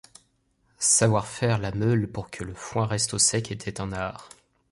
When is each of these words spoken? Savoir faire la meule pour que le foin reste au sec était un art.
Savoir 0.79 1.27
faire 1.27 1.59
la 1.59 1.71
meule 1.73 2.07
pour 2.07 2.31
que 2.31 2.43
le 2.43 2.55
foin 2.55 2.87
reste 2.87 3.13
au 3.13 3.19
sec 3.19 3.51
était 3.51 3.79
un 3.81 3.91
art. 3.93 4.29